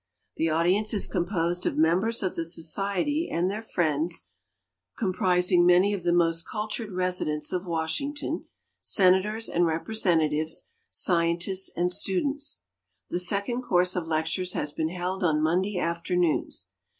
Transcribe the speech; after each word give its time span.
The 0.37 0.49
audience 0.49 0.95
is 0.95 1.05
composed 1.05 1.67
of 1.67 1.77
members 1.77 2.23
of 2.23 2.33
the 2.35 2.43
Society 2.43 3.29
and 3.31 3.51
their 3.51 3.61
friends, 3.61 4.23
com 4.97 5.13
prising 5.13 5.63
many 5.63 5.93
of 5.93 6.01
the 6.01 6.11
most 6.11 6.41
cultured 6.49 6.91
residents 6.91 7.53
of 7.53 7.67
Washington, 7.67 8.45
senators 8.79 9.47
and 9.47 9.67
representatives, 9.67 10.69
.scientists 10.89 11.69
and 11.77 11.91
students. 11.91 12.63
The 13.11 13.19
second 13.19 13.61
course 13.61 13.95
of 13.95 14.07
lectures 14.07 14.53
has 14.53 14.71
been 14.71 14.89
held 14.89 15.23
on 15.23 15.39
Monday 15.39 15.77
afternoons. 15.77 16.69